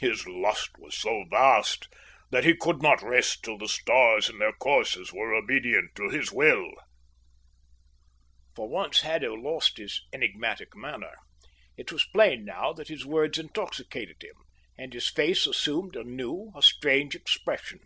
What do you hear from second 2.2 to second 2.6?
that he